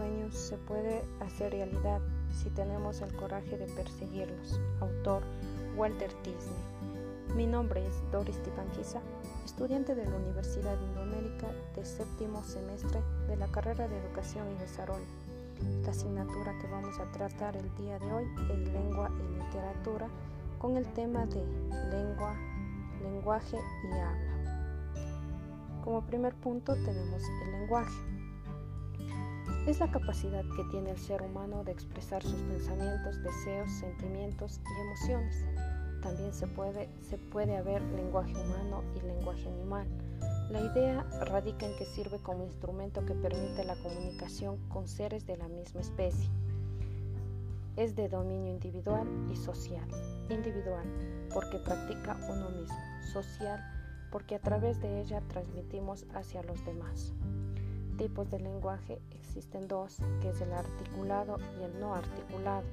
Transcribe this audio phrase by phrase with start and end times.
[0.00, 2.00] sueños se puede hacer realidad
[2.32, 4.58] si tenemos el coraje de perseguirlos.
[4.80, 5.22] Autor
[5.76, 7.36] Walter Disney.
[7.36, 9.02] Mi nombre es Doris Tipanquiza,
[9.44, 15.04] estudiante de la Universidad Indoamérica de séptimo semestre de la carrera de Educación y Desarrollo.
[15.82, 20.08] La asignatura que vamos a tratar el día de hoy es Lengua y Literatura
[20.58, 21.44] con el tema de
[21.90, 22.34] lengua,
[23.02, 25.84] lenguaje y habla.
[25.84, 28.19] Como primer punto tenemos el lenguaje.
[29.70, 34.80] Es la capacidad que tiene el ser humano de expresar sus pensamientos, deseos, sentimientos y
[34.80, 35.44] emociones.
[36.02, 39.86] También se puede, se puede haber lenguaje humano y lenguaje animal.
[40.50, 45.36] La idea radica en que sirve como instrumento que permite la comunicación con seres de
[45.36, 46.28] la misma especie.
[47.76, 49.86] Es de dominio individual y social.
[50.30, 50.84] Individual,
[51.32, 52.76] porque practica uno mismo.
[53.12, 53.64] Social,
[54.10, 57.14] porque a través de ella transmitimos hacia los demás
[58.00, 62.64] tipos de lenguaje existen dos, que es el articulado y el no articulado.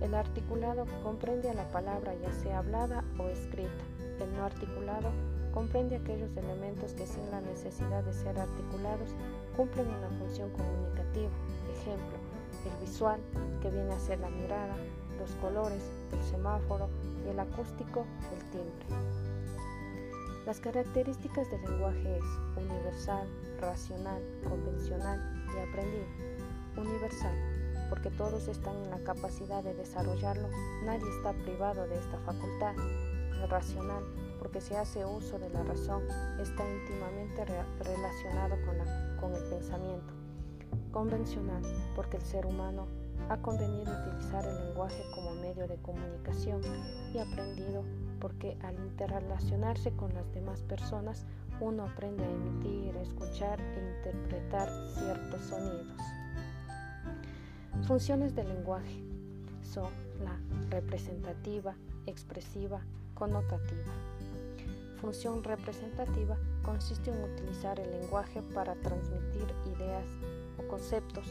[0.00, 3.84] El articulado comprende a la palabra ya sea hablada o escrita.
[4.20, 5.10] El no articulado
[5.52, 9.10] comprende aquellos elementos que sin la necesidad de ser articulados
[9.56, 11.30] cumplen una función comunicativa.
[11.72, 12.18] Ejemplo,
[12.64, 13.20] el visual,
[13.60, 14.76] que viene a ser la mirada,
[15.18, 15.82] los colores,
[16.12, 16.88] el semáforo
[17.26, 19.29] y el acústico, el timbre.
[20.46, 22.24] Las características del lenguaje es
[22.56, 23.28] universal,
[23.60, 25.20] racional, convencional
[25.54, 26.06] y aprendido.
[26.78, 27.36] Universal,
[27.90, 30.48] porque todos están en la capacidad de desarrollarlo,
[30.84, 32.74] nadie está privado de esta facultad.
[33.48, 34.04] Racional,
[34.38, 36.02] porque se hace uso de la razón,
[36.40, 37.44] está íntimamente
[37.78, 38.76] relacionado con,
[39.20, 40.12] con el pensamiento.
[40.90, 41.62] Convencional,
[41.94, 42.86] porque el ser humano
[43.28, 46.60] ha convenido utilizar el lenguaje como medio de comunicación
[47.14, 47.84] y aprendido
[48.20, 51.24] porque al interrelacionarse con las demás personas
[51.60, 56.00] uno aprende a emitir, escuchar e interpretar ciertos sonidos.
[57.86, 59.02] Funciones del lenguaje
[59.62, 59.90] son
[60.22, 60.38] la
[60.70, 61.74] representativa,
[62.06, 62.82] expresiva,
[63.14, 63.92] connotativa.
[65.00, 70.06] Función representativa consiste en utilizar el lenguaje para transmitir ideas
[70.58, 71.26] o conceptos.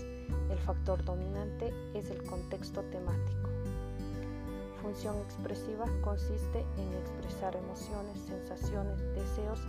[0.50, 3.59] El factor dominante es el contexto temático
[4.90, 9.60] función expresiva consiste en expresar emociones, sensaciones, deseos.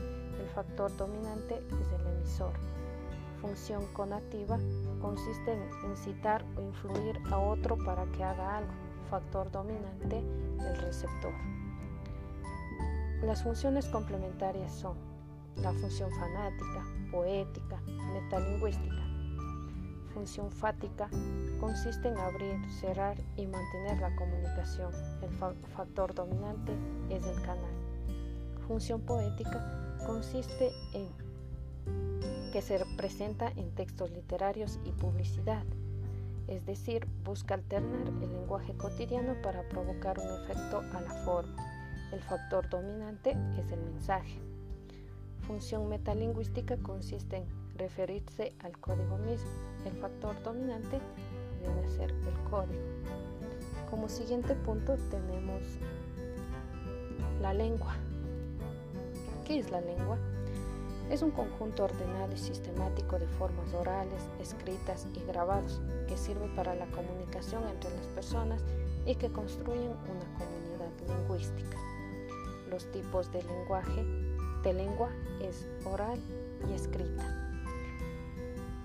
[0.40, 2.52] El factor dominante es el emisor.
[3.42, 4.58] Función conativa
[4.98, 8.72] consiste en incitar o influir a otro para que haga algo.
[9.10, 11.34] Factor dominante, el receptor.
[13.22, 14.96] Las funciones complementarias son
[15.56, 16.82] la función fanática,
[17.12, 17.78] poética,
[18.14, 19.09] metalingüística.
[20.14, 21.08] Función fática
[21.60, 24.92] consiste en abrir, cerrar y mantener la comunicación.
[25.22, 25.30] El
[25.68, 26.72] factor dominante
[27.08, 27.72] es el canal.
[28.66, 31.08] Función poética consiste en
[32.52, 35.64] que se presenta en textos literarios y publicidad,
[36.48, 41.64] es decir, busca alternar el lenguaje cotidiano para provocar un efecto a la forma.
[42.12, 44.40] El factor dominante es el mensaje.
[45.46, 47.44] Función metalingüística consiste en
[47.80, 49.50] referirse al código mismo.
[49.86, 51.00] El factor dominante
[51.60, 52.82] viene a ser el código.
[53.90, 55.62] Como siguiente punto tenemos
[57.40, 57.96] la lengua.
[59.46, 60.18] ¿Qué es la lengua?
[61.10, 66.74] Es un conjunto ordenado y sistemático de formas orales, escritas y grabados que sirve para
[66.74, 68.62] la comunicación entre las personas
[69.06, 71.78] y que construyen una comunidad lingüística.
[72.70, 74.04] Los tipos de lenguaje
[74.62, 75.10] de lengua
[75.40, 76.20] es oral
[76.68, 77.39] y escrita.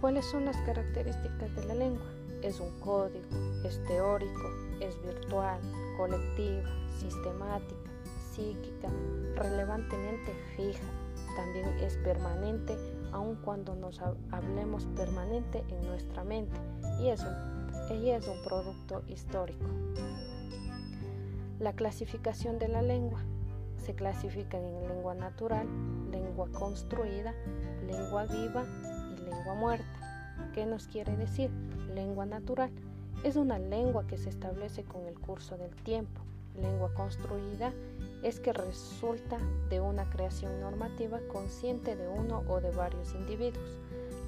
[0.06, 2.06] ¿Cuáles son las características de la lengua?
[2.44, 3.26] Es un código,
[3.64, 5.60] es teórico, es virtual,
[5.98, 7.90] colectiva, sistemática,
[8.32, 8.88] psíquica,
[9.34, 10.84] relevantemente fija.
[11.36, 12.78] También es permanente,
[13.14, 14.00] aun cuando nos
[14.30, 16.56] hablemos permanente en nuestra mente.
[17.02, 17.26] Y es
[17.90, 19.66] ella es un producto histórico.
[21.58, 23.24] La clasificación de la lengua
[23.84, 25.68] se clasifica en lengua natural,
[26.12, 27.34] lengua construida,
[27.88, 28.68] lengua viva
[29.26, 29.95] lengua muerta.
[30.56, 31.50] ¿Qué nos quiere decir?
[31.94, 32.72] Lengua natural.
[33.26, 36.22] Es una lengua que se establece con el curso del tiempo.
[36.56, 37.74] Lengua construida
[38.24, 39.38] es que resulta
[39.70, 43.78] de una creación normativa consciente de uno o de varios individuos.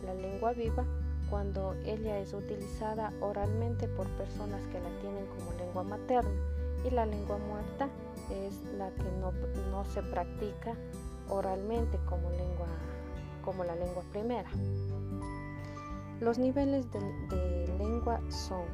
[0.03, 0.83] La lengua viva
[1.29, 6.41] cuando ella es utilizada oralmente por personas que la tienen como lengua materna
[6.85, 7.87] y la lengua muerta
[8.31, 9.31] es la que no,
[9.71, 10.75] no se practica
[11.29, 12.67] oralmente como, lengua,
[13.45, 14.49] como la lengua primera.
[16.19, 18.65] Los niveles de, lengua son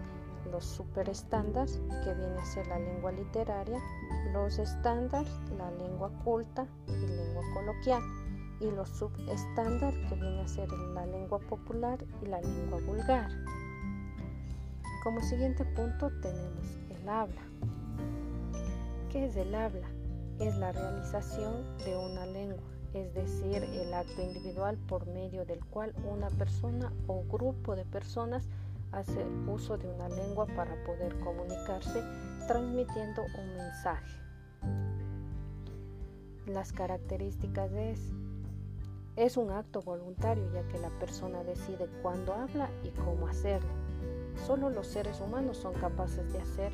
[0.50, 3.80] los superestándares, que viene a ser la lengua literaria,
[4.32, 8.02] los estándares, la lengua culta y lengua coloquial,
[8.62, 13.30] y los subestándares, que viene a ser la lengua popular y la lengua vulgar.
[15.04, 17.42] Como siguiente punto tenemos el habla.
[19.10, 19.90] ¿Qué es el habla?
[20.40, 22.64] Es la realización de una lengua,
[22.94, 28.48] es decir, el acto individual por medio del cual una persona o grupo de personas
[28.92, 32.04] hace uso de una lengua para poder comunicarse
[32.48, 34.20] transmitiendo un mensaje.
[36.46, 38.00] Las características es
[39.16, 43.70] es un acto voluntario ya que la persona decide cuándo habla y cómo hacerlo.
[44.48, 46.74] Solo los seres humanos son capaces de hacer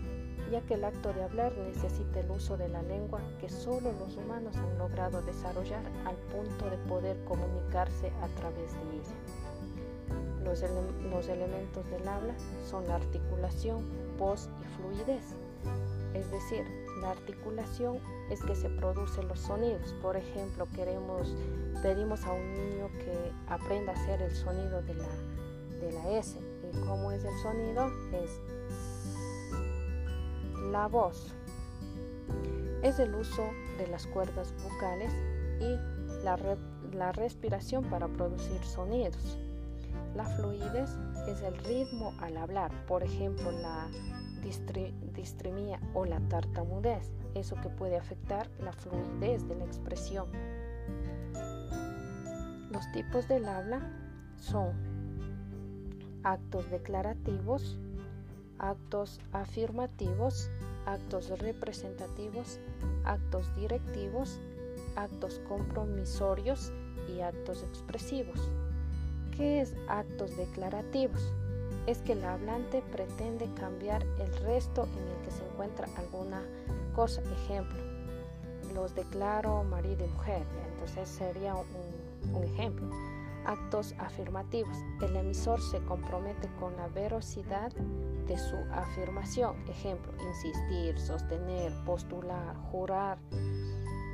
[0.49, 4.17] ya que el acto de hablar necesita el uso de la lengua que solo los
[4.17, 10.43] humanos han logrado desarrollar al punto de poder comunicarse a través de ella.
[10.43, 10.63] Los,
[11.11, 12.33] los elementos del habla
[12.69, 13.83] son la articulación,
[14.17, 15.35] voz y fluidez.
[16.13, 16.65] Es decir,
[17.01, 17.99] la articulación
[18.29, 19.93] es que se producen los sonidos.
[20.01, 21.35] Por ejemplo, queremos,
[21.83, 25.07] pedimos a un niño que aprenda a hacer el sonido de la,
[25.79, 26.39] de la S.
[26.39, 27.91] ¿Y cómo es el sonido?
[28.11, 28.41] Es
[30.71, 31.33] la voz.
[32.83, 33.43] Es el uso
[33.77, 35.11] de las cuerdas vocales
[35.59, 36.37] y la,
[36.93, 39.37] la respiración para producir sonidos.
[40.15, 40.89] La fluidez
[41.27, 42.71] es el ritmo al hablar.
[42.87, 43.89] Por ejemplo, la
[45.15, 50.27] distrimía o la tartamudez, eso que puede afectar la fluidez de la expresión.
[52.71, 53.81] Los tipos del habla
[54.37, 54.71] son
[56.23, 57.79] actos declarativos,
[58.59, 60.49] actos afirmativos,
[60.85, 62.59] actos representativos,
[63.03, 64.39] actos directivos,
[64.95, 66.71] actos compromisorios
[67.07, 68.49] y actos expresivos.
[69.35, 71.33] ¿Qué es actos declarativos?
[71.89, 76.43] es que el hablante pretende cambiar el resto en el que se encuentra alguna
[76.95, 77.21] cosa.
[77.45, 77.79] Ejemplo,
[78.75, 80.43] los declaro marido y mujer.
[80.71, 82.87] Entonces sería un, ejemplo.
[83.45, 84.77] Actos afirmativos.
[85.01, 87.71] El emisor se compromete con la verosidad
[88.27, 89.55] de su afirmación.
[89.67, 93.17] Ejemplo, insistir, sostener, postular, jurar.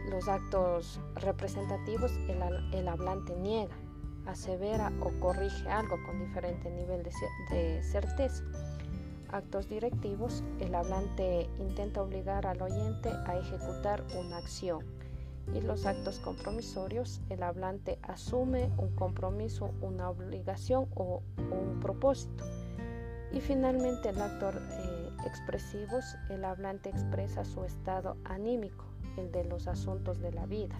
[0.09, 2.11] Los actos representativos,
[2.71, 3.75] el hablante niega
[4.27, 8.43] asevera o corrige algo con diferente nivel de, certeza.
[9.31, 14.85] Actos directivos, el hablante intenta obligar al oyente a ejecutar una acción.
[15.53, 22.43] Y los actos compromisorios, el hablante asume un compromiso, una obligación o, un propósito.
[23.31, 28.85] Y finalmente el actor eh, expresivos, el hablante expresa su estado anímico,
[29.17, 30.75] el de los asuntos de la vida.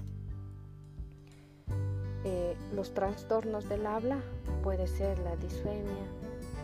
[2.24, 4.20] Eh, los trastornos del habla
[4.64, 6.08] puede ser la disfemia,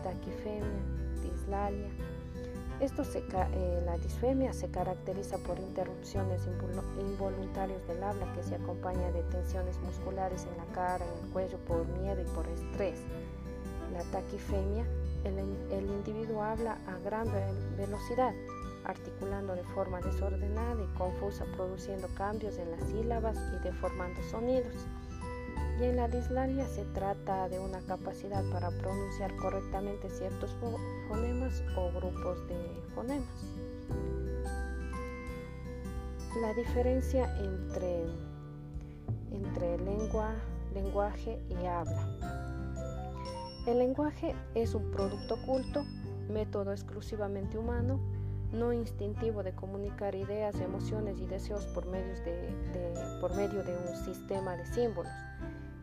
[0.02, 0.82] taquifemia,
[1.22, 2.11] dislalia.
[2.82, 6.48] Esto eh, la disfemia se caracteriza por interrupciones
[6.98, 11.58] involuntarios del habla que se acompaña de tensiones musculares en la cara, en el cuello
[11.58, 12.98] por miedo y por estrés.
[13.92, 14.84] La taquifemia,
[15.22, 17.28] el individuo habla a gran
[17.76, 18.34] velocidad,
[18.84, 24.74] articulando de forma desordenada y confusa, produciendo cambios en las sílabas y deformando sonidos.
[25.80, 30.54] Y en la dislalia se trata de una capacidad para pronunciar correctamente ciertos
[31.08, 32.56] fonemas o grupos de
[32.94, 33.28] fonemas.
[36.40, 38.04] La diferencia entre,
[39.32, 40.34] entre lengua,
[40.74, 42.08] lenguaje y habla.
[43.66, 45.84] El lenguaje es un producto oculto,
[46.28, 48.00] método exclusivamente humano,
[48.52, 52.52] no instintivo de comunicar ideas, emociones y deseos por, medios de,
[53.20, 55.12] por medio de un sistema de símbolos.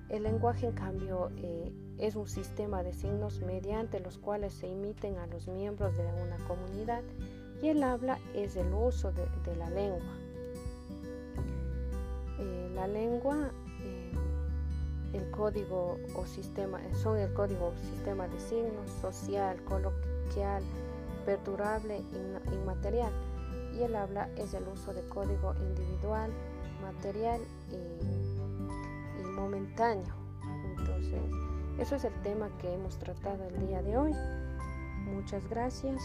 [0.09, 5.17] El lenguaje, en cambio, eh, es un sistema de signos mediante los cuales se emiten
[5.17, 7.03] a los miembros de una comunidad
[7.61, 10.15] y el habla es el uso de, la lengua.
[12.39, 13.51] Eh, la lengua,
[13.83, 14.11] eh,
[15.13, 20.63] el código o sistema, son el código o sistema de signos social, coloquial,
[21.25, 22.01] perdurable,
[22.51, 23.11] inmaterial
[23.77, 26.31] y el habla es el uso de código individual,
[26.81, 28.38] material y
[29.39, 30.13] momentáneo.
[30.77, 31.21] Entonces,
[31.79, 34.13] eso es el tema que hemos tratado el día de hoy.
[35.05, 36.01] Muchas gracias.